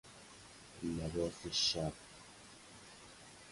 [0.83, 1.93] لباس شب